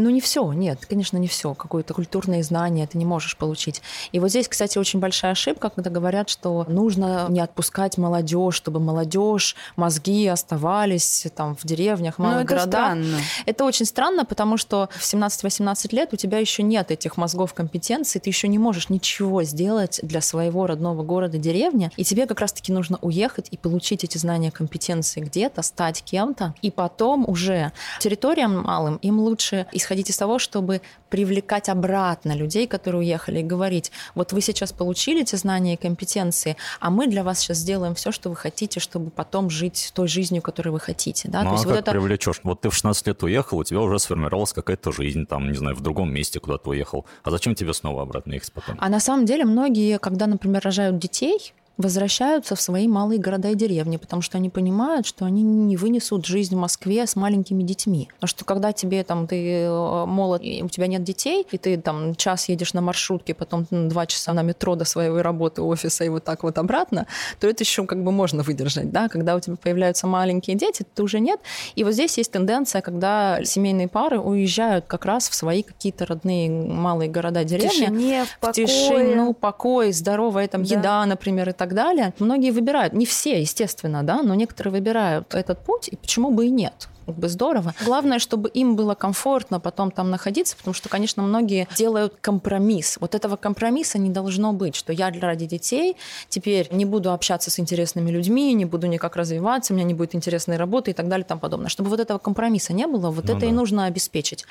[0.00, 1.54] Ну, не все, нет, конечно, не все.
[1.54, 3.82] Какое-то культурное знание ты не можешь получить.
[4.12, 8.80] И вот здесь, кстати, очень большая ошибка, когда говорят, что нужно не отпускать молодежь, чтобы
[8.80, 12.84] молодежь, мозги оставались там в деревнях, малых ну, это городах.
[12.84, 13.18] Странно.
[13.46, 18.20] Это очень странно, потому что в 17-18 лет у тебя еще нет этих мозгов компетенций,
[18.20, 22.72] ты еще не можешь ничего сделать для своего родного города, деревни, и тебе как раз-таки
[22.72, 28.96] нужно уехать и получить эти знания, компетенции где-то, стать кем-то, и потом уже территориям малым
[28.96, 34.40] им лучше исходить из того, чтобы привлекать обратно людей, которые уехали, и говорить, вот вы
[34.40, 38.36] сейчас получили эти знания и компетенции, а мы для вас сейчас сделаем все, что вы
[38.36, 41.28] хотите, чтобы потом жить той жизнью, которую вы хотите.
[41.28, 41.42] Да?
[41.42, 41.90] Ну, То а есть как вот это...
[41.90, 42.40] привлечешь?
[42.42, 45.76] Вот ты в 16 лет уехал, у тебя уже сформировалась какая-то жизнь, там, не знаю,
[45.76, 47.06] в другом месте куда то уехал.
[47.22, 48.76] А зачем тебе снова обратно ехать потом?
[48.78, 53.54] А на самом деле многие, когда, например, рожают детей, возвращаются в свои малые города и
[53.54, 58.08] деревни, потому что они понимают, что они не вынесут жизнь в Москве с маленькими детьми.
[58.14, 61.76] Потому что когда тебе там ты э, молод, и у тебя нет детей, и ты
[61.76, 66.08] там час едешь на маршрутке, потом два часа на метро до своей работы, офиса и
[66.08, 67.06] вот так вот обратно,
[67.38, 71.02] то это еще как бы можно выдержать, да, когда у тебя появляются маленькие дети, то
[71.02, 71.40] уже нет.
[71.74, 76.50] И вот здесь есть тенденция, когда семейные пары уезжают как раз в свои какие-то родные
[76.50, 77.68] малые города, деревни.
[77.68, 78.52] В тишине, в покое.
[78.52, 80.74] В тишину, покой, здоровая там да.
[80.74, 82.12] еда, например, и так так далее.
[82.18, 86.50] Многие выбирают, не все, естественно, да, но некоторые выбирают этот путь, и почему бы и
[86.50, 87.74] нет как бы здорово.
[87.84, 92.98] Главное, чтобы им было комфортно потом там находиться, потому что, конечно, многие делают компромисс.
[93.00, 95.96] Вот этого компромисса не должно быть, что я ради детей
[96.28, 100.14] теперь не буду общаться с интересными людьми, не буду никак развиваться, у меня не будет
[100.14, 101.68] интересной работы и так далее и тому подобное.
[101.68, 103.46] Чтобы вот этого компромисса не было, вот ну это да.
[103.46, 104.44] и нужно обеспечить.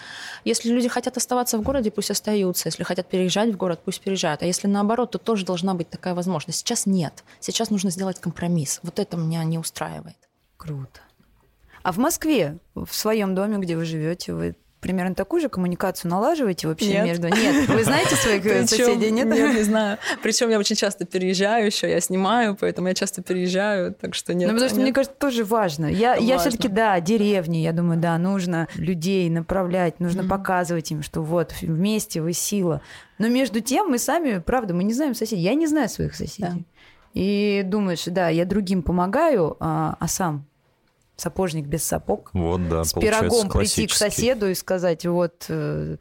[0.44, 2.68] Если люди хотят оставаться в городе, пусть остаются.
[2.68, 4.44] Если хотят переезжать в город, пусть переезжают.
[4.44, 6.60] А если наоборот, то тоже должна быть такая возможность.
[6.60, 7.24] Сейчас нет.
[7.40, 8.80] Сейчас нужно сделать компромисс.
[8.84, 10.18] Вот это меня не устраивает.
[10.58, 11.00] Круто.
[11.84, 16.68] А в Москве, в своем доме, где вы живете, вы примерно такую же коммуникацию налаживаете
[16.68, 17.06] вообще нет.
[17.06, 17.28] между...
[17.28, 19.28] Нет, вы знаете своих Причем, соседей, нет?
[19.28, 19.98] Нет, не знаю.
[20.24, 24.48] Причем я очень часто переезжаю еще, я снимаю, поэтому я часто переезжаю, так что нет.
[24.48, 24.84] Ну, потому что, нет.
[24.86, 25.88] мне кажется, тоже важно.
[25.88, 30.30] Я, я все-таки, да, деревни, я думаю, да, нужно людей направлять, нужно mm-hmm.
[30.30, 32.82] показывать им, что вот вместе вы сила.
[33.18, 35.42] Но между тем мы сами, правда, мы не знаем соседей.
[35.42, 36.48] Я не знаю своих соседей.
[36.48, 36.58] Да.
[37.14, 40.49] И думаешь, да, я другим помогаю, а, а сам
[41.20, 42.30] сапожник без сапог.
[42.34, 45.98] Вот, да, С пирогом прийти к соседу и сказать, вот, э,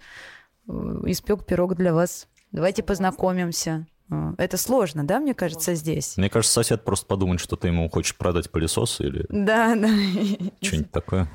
[0.66, 3.86] испек пирог для вас, давайте познакомимся.
[4.10, 6.16] Э, это сложно, да, мне кажется, здесь?
[6.16, 9.26] Мне кажется, сосед просто подумает, что ты ему хочешь продать пылесос или...
[9.28, 9.88] Да, да.
[10.62, 11.28] Что-нибудь такое.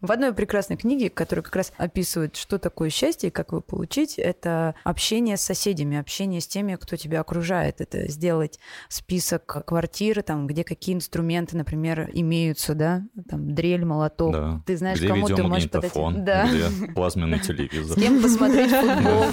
[0.00, 4.18] В одной прекрасной книге, которая как раз описывает, что такое счастье и как его получить,
[4.18, 7.80] это общение с соседями, общение с теми, кто тебя окружает.
[7.82, 8.58] Это сделать
[8.88, 14.32] список квартир, там, где какие инструменты, например, имеются, да, там, дрель, молоток.
[14.32, 14.62] Да.
[14.66, 16.00] Ты знаешь, где кому ты можешь подойти.
[16.16, 16.48] Да.
[16.48, 17.98] Где плазменный телевизор.
[17.98, 19.24] С кем посмотреть футбол,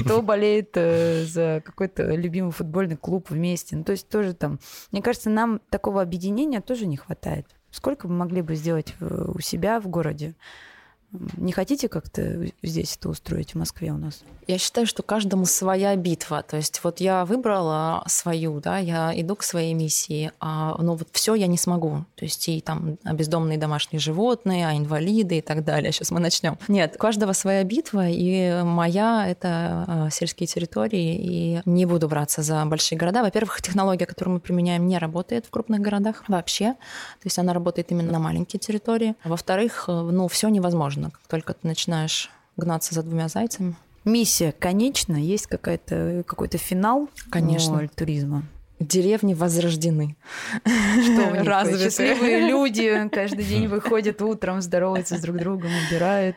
[0.00, 3.76] кто болеет э, за какой-то любимый футбольный клуб вместе.
[3.76, 4.58] Ну, то есть тоже там,
[4.90, 7.46] мне кажется, нам такого объединения тоже не хватает.
[7.76, 10.34] Сколько мы могли бы сделать у себя в городе?
[11.12, 14.22] Не хотите как-то здесь это устроить в Москве у нас?
[14.46, 16.42] Я считаю, что каждому своя битва.
[16.42, 21.08] То есть вот я выбрала свою, да, я иду к своей миссии, а, но вот
[21.12, 22.04] все я не смогу.
[22.14, 25.90] То есть и там бездомные домашние животные, а инвалиды и так далее.
[25.90, 26.58] Сейчас мы начнем.
[26.68, 32.42] Нет, у каждого своя битва, и моя— это а, сельские территории, и не буду браться
[32.42, 33.22] за большие города.
[33.22, 36.72] Во-первых, технология, которую мы применяем, не работает в крупных городах вообще.
[36.74, 39.16] То есть она работает именно на маленькие территории.
[39.24, 41.05] Во-вторых, ну, все невозможно.
[41.10, 45.16] Как только ты начинаешь гнаться за двумя зайцами, миссия конечна?
[45.16, 47.88] Есть какая-то, какой-то финал Конечно.
[47.88, 48.44] туризма?
[48.78, 50.16] Деревни возрождены.
[50.62, 51.44] Что у них?
[51.44, 51.90] Развитые.
[51.90, 56.36] Счастливые люди каждый день выходят утром, здороваются с друг другом, убирают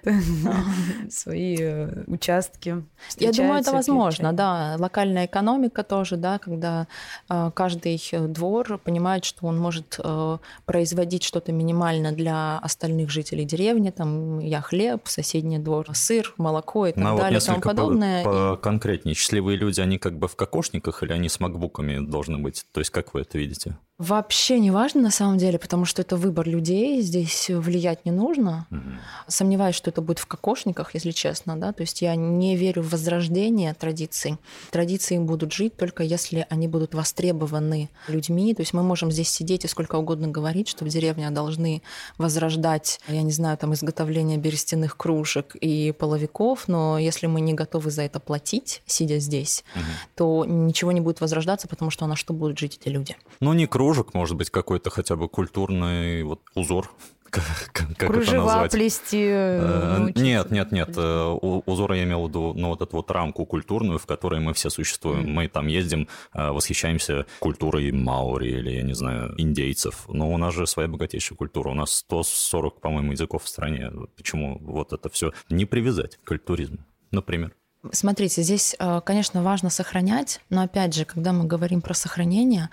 [1.10, 2.84] свои э, участки.
[3.18, 4.76] Я думаю, это возможно, да.
[4.80, 6.88] Локальная экономика тоже, да, когда
[7.30, 13.90] э, каждый двор понимает, что он может э, производить что-то минимально для остальных жителей деревни.
[13.90, 18.24] Там я хлеб, соседний двор сыр, молоко и так Но далее вот и тому подобное.
[18.24, 22.29] По, по конкретнее, счастливые люди, они как бы в кокошниках или они с макбуками должны
[22.30, 22.66] должны быть?
[22.72, 23.78] То есть как вы это видите?
[24.00, 28.66] Вообще не важно на самом деле, потому что это выбор людей, здесь влиять не нужно.
[28.72, 28.80] Угу.
[29.28, 31.74] Сомневаюсь, что это будет в кокошниках, если честно, да.
[31.74, 34.38] То есть я не верю в возрождение традиций.
[34.72, 38.56] Традиции будут жить только если они будут востребованы людьми.
[38.56, 41.82] То есть мы можем здесь сидеть и сколько угодно говорить, что в деревне должны
[42.18, 47.92] возрождать, я не знаю, там изготовление берестяных кружек и половиков, но если мы не готовы
[47.92, 49.84] за это платить, сидя здесь, угу.
[50.16, 53.18] то ничего не будет возрождаться, потому что на что будут жить эти люди.
[53.42, 56.92] Ну не кружек кружек, может быть, какой-то хотя бы культурный вот узор
[57.32, 58.72] как Кружева это назвать?
[58.72, 59.28] плести?
[59.30, 60.90] Э, нет, нет, нет.
[60.98, 61.28] Э,
[61.66, 64.72] узор я имел в виду, ну, вот эту вот рамку культурную, в которой мы все
[64.72, 65.26] существуем.
[65.26, 65.30] Mm.
[65.30, 70.06] Мы там ездим, э, восхищаемся культурой маури или, я не знаю, индейцев.
[70.08, 71.70] Но у нас же своя богатейшая культура.
[71.70, 73.92] У нас 140, по-моему, языков в стране.
[74.18, 76.80] Почему вот это все не привязать к культуризму,
[77.12, 77.54] например?
[77.94, 82.70] Смотрите, здесь, э, конечно, важно сохранять, но опять же, когда мы говорим про сохранение,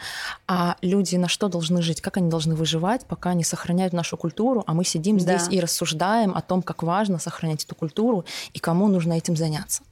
[0.48, 4.64] а люди на что должны жить, как они должны выживать, пока они сохраняют нашу культуру,
[4.66, 5.22] а мы сидим да.
[5.22, 9.82] здесь и рассуждаем о том, как важно сохранять эту культуру и кому нужно этим заняться.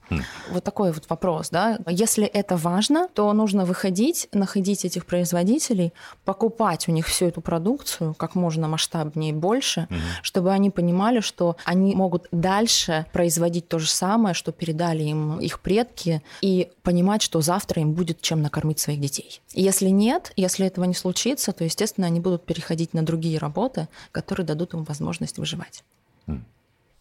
[0.50, 1.78] Вот такой вот вопрос, да.
[1.86, 5.92] Если это важно, то нужно выходить, находить этих производителей,
[6.24, 9.98] покупать у них всю эту продукцию как можно масштабнее и больше, угу.
[10.22, 15.60] чтобы они понимали, что они могут дальше производить то же самое, что передали им их
[15.60, 19.40] предки, и понимать, что завтра им будет чем накормить своих детей.
[19.52, 23.88] И если нет, если этого не случится, то, естественно, они будут переходить на другие работы,
[24.12, 25.84] которые дадут им возможность выживать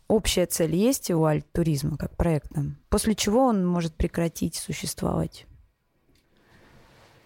[0.08, 5.46] общая цель есть у альт-туризма как проекта, после чего он может прекратить существовать?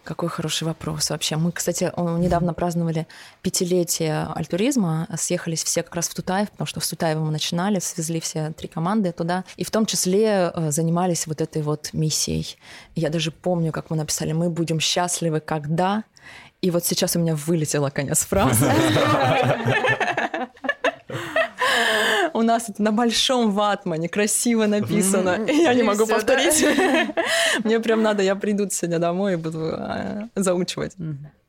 [0.07, 1.35] Какой хороший вопрос вообще.
[1.35, 3.07] Мы, кстати, недавно праздновали
[3.41, 8.21] пятилетие альтуризма, съехались все как раз в Тутаев, потому что в Тутаево мы начинали, свезли
[8.21, 12.55] все три команды туда, и в том числе э, занимались вот этой вот миссией.
[12.95, 16.05] Я даже помню, как мы написали, мы будем счастливы, когда...
[16.61, 18.65] И вот сейчас у меня вылетела конец фразы.
[22.37, 25.43] У нас это на большом ватмане красиво написано.
[25.49, 26.63] И я не могу повторить.
[27.63, 30.95] Мне прям надо, я приду сегодня домой и буду а, заучивать.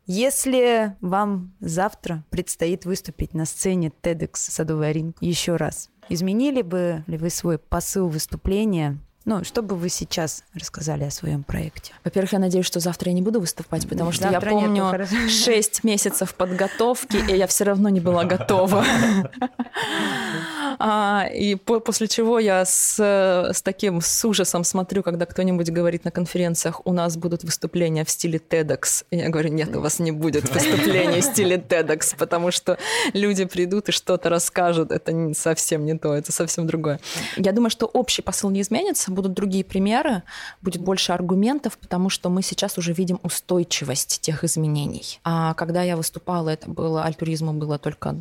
[0.07, 7.19] Если вам завтра предстоит выступить на сцене TEDx Садовый Ринг еще раз, изменили бы ли
[7.19, 8.97] вы свой посыл выступления
[9.29, 11.93] ну, что бы вы сейчас рассказали о своем проекте?
[12.03, 15.85] Во-первых, я надеюсь, что завтра я не буду выступать, потому что завтра я помню шесть
[15.85, 18.87] месяцев подготовки, и я все равно не была готова.
[20.79, 26.05] А, и по после чего я с, с таким с ужасом смотрю, когда кто-нибудь говорит
[26.05, 29.05] на конференциях, у нас будут выступления в стиле TEDx.
[29.11, 32.79] И я говорю, нет, у вас не будет выступления в стиле TEDx, потому что
[33.13, 34.93] люди придут и что-то расскажут.
[34.93, 37.01] Это совсем не то, это совсем другое.
[37.37, 40.23] Я думаю, что общий посыл не изменится, будут другие примеры,
[40.63, 45.21] будет больше аргументов, потому что мы сейчас уже видим устойчивость тех изменений.
[45.25, 48.15] А когда я выступала, это было, альтуризму было только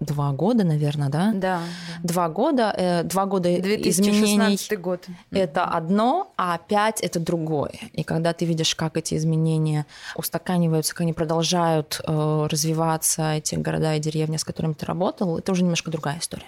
[0.00, 1.32] два года, наверное, да?
[1.34, 1.60] Да.
[2.02, 4.82] Два года, э, два года 2016 изменений.
[4.82, 5.06] год.
[5.30, 7.74] Это одно, а пять это другое.
[7.92, 13.94] И когда ты видишь, как эти изменения устаканиваются, как они продолжают э, развиваться, эти города
[13.94, 16.46] и деревни, с которыми ты работал, это уже немножко другая история.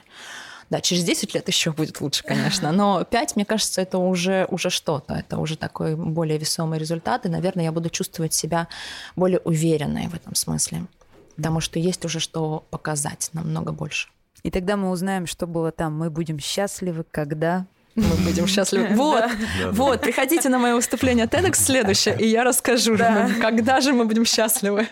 [0.70, 4.70] Да, через 10 лет еще будет лучше, конечно, но 5, мне кажется, это уже, уже
[4.70, 8.68] что-то, это уже такой более весомый результат, и, наверное, я буду чувствовать себя
[9.16, 10.86] более уверенной в этом смысле,
[11.34, 14.08] потому что есть уже что показать намного больше.
[14.42, 15.96] И тогда мы узнаем, что было там.
[15.98, 18.88] Мы будем счастливы, когда мы будем счастливы.
[18.94, 19.24] Вот,
[19.72, 22.96] вот, приходите на мое выступление TEDx следующее, и я расскажу,
[23.40, 24.86] когда же мы будем счастливы.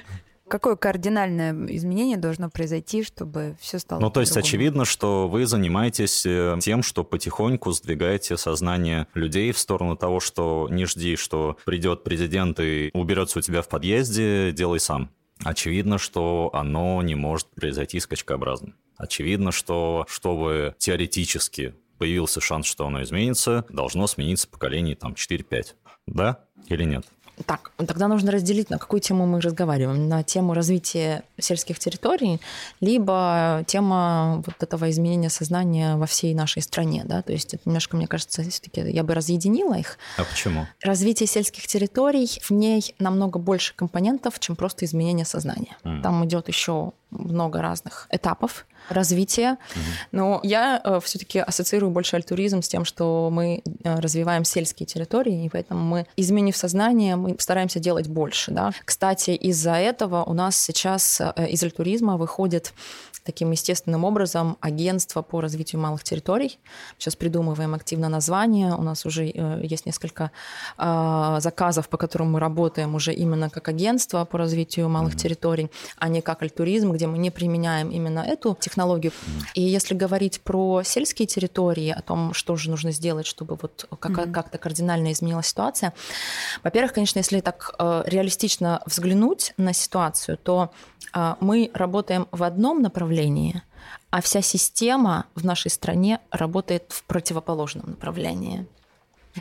[0.49, 6.25] Какое кардинальное изменение должно произойти, чтобы все стало Ну, то есть очевидно, что вы занимаетесь
[6.25, 12.03] э, тем, что потихоньку сдвигаете сознание людей в сторону того, что не жди, что придет
[12.03, 15.11] президент и уберется у тебя в подъезде, делай сам.
[15.45, 18.73] Очевидно, что оно не может произойти скачкообразно.
[18.99, 25.75] Очевидно, что чтобы теоретически появился шанс, что оно изменится, должно смениться поколение там 4-5.
[26.07, 27.07] Да или нет?
[27.47, 30.09] Так, тогда нужно разделить, на какую тему мы разговариваем.
[30.09, 32.41] На тему развития сельских территорий,
[32.81, 37.03] либо тема вот этого изменения сознания во всей нашей стране.
[37.05, 37.23] Да?
[37.23, 39.99] То есть это немножко, мне кажется, все-таки я бы разъединила их.
[40.17, 40.67] А почему?
[40.83, 45.77] Развитие сельских территорий, в ней намного больше компонентов, чем просто изменение сознания.
[45.85, 46.03] Mm.
[46.03, 49.53] Там идет еще много разных этапов развития.
[49.53, 49.81] Угу.
[50.13, 55.45] Но я э, все-таки ассоциирую больше альтуризм с тем, что мы э, развиваем сельские территории,
[55.45, 58.51] и поэтому мы, изменив сознание, мы стараемся делать больше.
[58.51, 58.73] Да?
[58.85, 62.73] Кстати, из-за этого у нас сейчас э, из альтуризма выходит
[63.25, 66.59] таким естественным образом агентство по развитию малых территорий.
[66.97, 68.75] Сейчас придумываем активно название.
[68.75, 69.25] У нас уже
[69.63, 70.31] есть несколько
[70.79, 75.19] заказов, по которым мы работаем уже именно как агентство по развитию малых mm-hmm.
[75.19, 78.78] территорий, а не как альтуризм, где мы не применяем именно эту технологию.
[78.87, 79.45] Mm-hmm.
[79.55, 84.13] И если говорить про сельские территории, о том, что же нужно сделать, чтобы вот как-
[84.13, 84.33] mm-hmm.
[84.33, 85.95] как-то кардинально изменилась ситуация,
[86.63, 90.71] во-первых, конечно, если так э, реалистично взглянуть на ситуацию, то
[91.15, 93.63] э, мы работаем в одном направлении,
[94.11, 98.67] а вся система в нашей стране работает в противоположном направлении.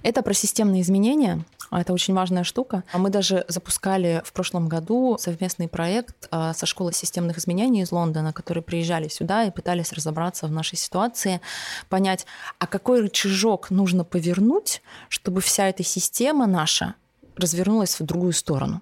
[0.03, 1.43] Это про системные изменения.
[1.71, 2.83] Это очень важная штука.
[2.93, 8.33] Мы даже запускали в прошлом году совместный проект а, со школой системных изменений из Лондона,
[8.33, 11.41] которые приезжали сюда и пытались разобраться в нашей ситуации,
[11.89, 12.25] понять,
[12.59, 16.95] а какой рычажок нужно повернуть, чтобы вся эта система наша
[17.35, 18.81] развернулась в другую сторону.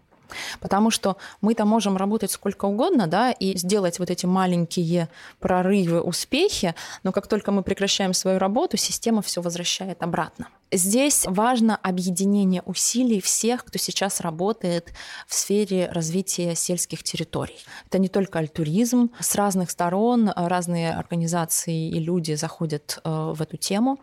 [0.59, 5.09] Потому что мы-то можем работать сколько угодно, да, и сделать вот эти маленькие
[5.39, 10.47] прорывы, успехи, но как только мы прекращаем свою работу, система все возвращает обратно.
[10.71, 14.91] Здесь важно объединение усилий всех, кто сейчас работает
[15.27, 17.59] в сфере развития сельских территорий.
[17.87, 19.11] Это не только альтуризм.
[19.19, 23.99] С разных сторон разные организации и люди заходят э, в эту тему.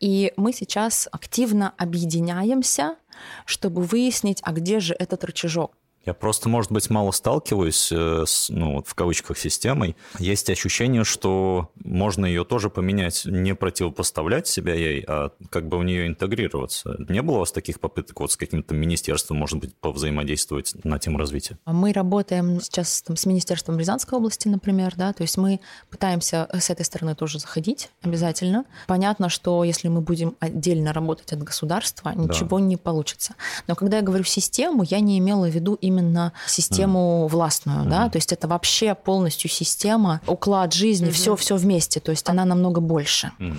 [0.00, 2.96] И мы сейчас активно объединяемся
[3.44, 5.72] чтобы выяснить, а где же этот рычажок.
[6.08, 9.94] Я просто, может быть, мало сталкиваюсь э, с, ну, в кавычках, системой.
[10.18, 15.84] Есть ощущение, что можно ее тоже поменять, не противопоставлять себя ей, а как бы в
[15.84, 16.96] нее интегрироваться.
[17.10, 21.18] Не было у вас таких попыток вот с каким-то министерством, может быть, повзаимодействовать на тему
[21.18, 21.58] развития?
[21.66, 26.70] Мы работаем сейчас там, с Министерством Рязанской области, например, да, то есть мы пытаемся с
[26.70, 28.64] этой стороны тоже заходить обязательно.
[28.86, 32.64] Понятно, что если мы будем отдельно работать от государства, ничего да.
[32.64, 33.34] не получится.
[33.66, 37.28] Но когда я говорю систему, я не имела в виду именно именно систему mm.
[37.28, 37.88] властную, mm.
[37.88, 41.12] да, то есть это вообще полностью система, уклад жизни, mm-hmm.
[41.12, 43.32] все, все вместе, то есть она намного больше.
[43.38, 43.56] Mm.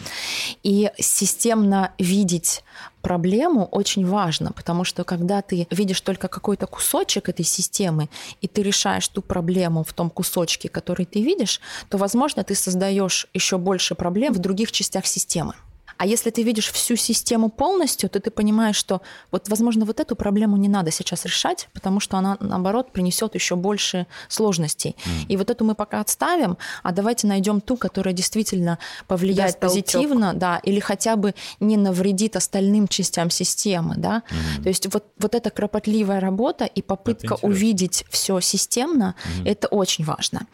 [0.64, 2.64] И системно видеть
[3.02, 8.10] проблему очень важно, потому что когда ты видишь только какой-то кусочек этой системы,
[8.42, 13.28] и ты решаешь ту проблему в том кусочке, который ты видишь, то, возможно, ты создаешь
[13.34, 15.54] еще больше проблем в других частях системы.
[16.00, 20.16] А если ты видишь всю систему полностью, то ты понимаешь, что вот, возможно, вот эту
[20.16, 24.96] проблему не надо сейчас решать, потому что она, наоборот, принесет еще больше сложностей.
[24.96, 25.26] Mm.
[25.28, 30.28] И вот эту мы пока отставим, а давайте найдем ту, которая действительно повлияет Даст позитивно,
[30.28, 30.40] толчок.
[30.40, 34.24] да, или хотя бы не навредит остальным частям системы, да.
[34.30, 34.64] Mm.
[34.64, 39.52] То есть вот, вот эта кропотливая работа и попытка увидеть все системно, mm.
[39.52, 40.48] это очень важно.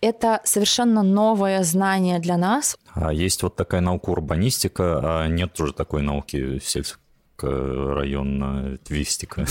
[0.00, 2.76] Это совершенно новое знание для нас.
[2.94, 6.98] А есть вот такая наука урбанистика, а нет уже такой науки сельская
[7.40, 9.46] районная твистика.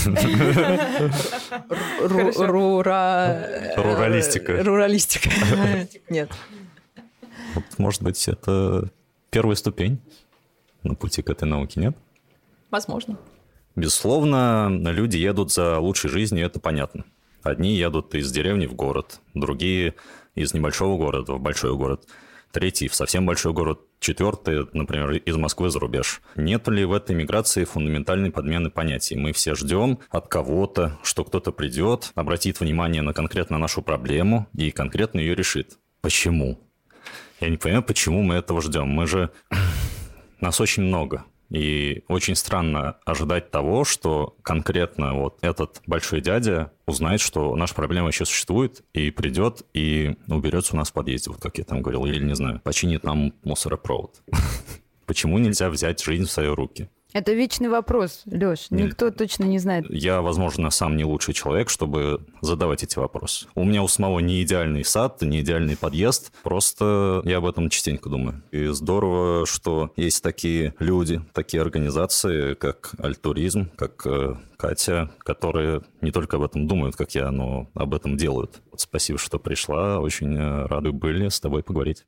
[3.76, 4.62] Руралистика.
[4.62, 5.30] Руралистика.
[6.08, 6.30] Нет.
[7.78, 8.90] Может быть, это
[9.30, 9.98] первая ступень
[10.82, 11.96] на пути к этой науке, нет?
[12.70, 13.18] Возможно.
[13.74, 17.04] Безусловно, люди едут за лучшей жизнью, это понятно.
[17.42, 19.94] Одни едут из деревни в город, другие
[20.34, 22.06] из небольшого города в большой город–
[22.52, 26.20] третий в совсем большой город, четвертый, например, из Москвы за рубеж.
[26.36, 29.16] Нет ли в этой миграции фундаментальной подмены понятий?
[29.16, 34.70] Мы все ждем от кого-то, что кто-то придет, обратит внимание на конкретно нашу проблему и
[34.70, 35.78] конкретно ее решит.
[36.00, 36.60] Почему?
[37.40, 38.88] Я не понимаю, почему мы этого ждем.
[38.88, 39.30] Мы же...
[40.40, 41.24] Нас очень много.
[41.50, 48.08] И очень странно ожидать того, что конкретно вот этот большой дядя узнает, что наша проблема
[48.08, 52.04] еще существует, и придет и уберется у нас в подъезде, вот как я там говорил,
[52.04, 54.22] или, не знаю, починит нам мусоропровод.
[55.06, 56.90] Почему нельзя взять жизнь в свои руки?
[57.14, 58.66] Это вечный вопрос, Лёш.
[58.70, 59.86] Никто точно не знает.
[59.88, 63.46] Я, возможно, сам не лучший человек, чтобы задавать эти вопросы.
[63.54, 66.32] У меня у самого не идеальный сад, не идеальный подъезд.
[66.42, 68.42] Просто я об этом частенько думаю.
[68.50, 76.10] И здорово, что есть такие люди, такие организации, как Альтуризм, как э, Катя, которые не
[76.10, 78.60] только об этом думают, как я, но об этом делают.
[78.76, 79.98] Спасибо, что пришла.
[79.98, 82.04] Очень э, рады были с тобой поговорить.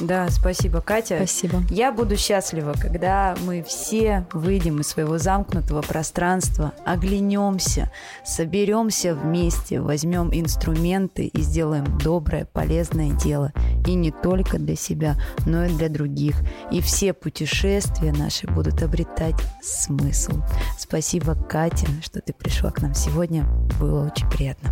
[0.00, 1.16] Да, спасибо, Катя.
[1.16, 1.62] Спасибо.
[1.70, 7.90] Я буду счастлива, когда мы все выйдем из своего замкнутого пространства, оглянемся,
[8.24, 13.52] соберемся вместе, возьмем инструменты и сделаем доброе, полезное дело.
[13.86, 16.36] И не только для себя, но и для других.
[16.70, 20.42] И все путешествия наши будут обретать смысл.
[20.78, 23.44] Спасибо, Катя, что ты пришла к нам сегодня.
[23.78, 24.70] Было очень приятно.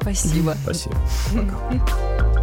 [0.00, 0.54] Спасибо.
[0.62, 0.96] Спасибо.
[1.34, 2.37] Пока.